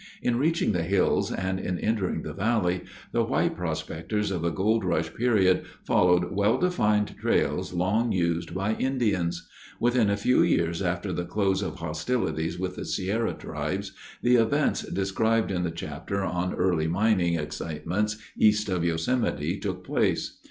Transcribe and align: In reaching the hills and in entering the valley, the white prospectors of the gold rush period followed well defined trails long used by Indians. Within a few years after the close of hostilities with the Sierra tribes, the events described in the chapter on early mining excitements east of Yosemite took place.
In 0.23 0.39
reaching 0.39 0.71
the 0.71 0.81
hills 0.81 1.31
and 1.31 1.59
in 1.59 1.77
entering 1.77 2.23
the 2.23 2.33
valley, 2.33 2.85
the 3.11 3.23
white 3.23 3.55
prospectors 3.55 4.31
of 4.31 4.41
the 4.41 4.49
gold 4.49 4.83
rush 4.83 5.13
period 5.13 5.63
followed 5.85 6.31
well 6.35 6.57
defined 6.57 7.13
trails 7.21 7.71
long 7.71 8.11
used 8.11 8.55
by 8.55 8.73
Indians. 8.77 9.47
Within 9.79 10.09
a 10.09 10.17
few 10.17 10.41
years 10.41 10.81
after 10.81 11.13
the 11.13 11.23
close 11.23 11.61
of 11.61 11.75
hostilities 11.75 12.57
with 12.57 12.77
the 12.77 12.85
Sierra 12.85 13.33
tribes, 13.35 13.91
the 14.23 14.37
events 14.37 14.81
described 14.89 15.51
in 15.51 15.61
the 15.61 15.69
chapter 15.69 16.23
on 16.23 16.51
early 16.55 16.87
mining 16.87 17.35
excitements 17.35 18.17
east 18.35 18.69
of 18.69 18.83
Yosemite 18.83 19.59
took 19.59 19.83
place. 19.83 20.39